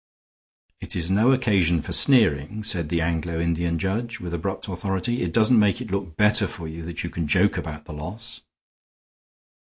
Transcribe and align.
"It 0.79 0.95
is 0.95 1.11
no 1.11 1.31
occasion 1.31 1.83
for 1.83 1.93
sneering," 1.93 2.63
said 2.63 2.89
the 2.89 3.01
Anglo 3.01 3.39
Indian 3.39 3.77
judge, 3.77 4.19
with 4.19 4.33
abrupt 4.33 4.67
authority. 4.67 5.21
"It 5.21 5.31
doesn't 5.31 5.59
make 5.59 5.79
it 5.79 5.91
look 5.91 6.17
better 6.17 6.47
for 6.47 6.67
you 6.67 6.81
that 6.85 7.03
you 7.03 7.11
can 7.11 7.27
joke 7.27 7.55
about 7.55 7.85
the 7.85 7.93
loss." 7.93 8.41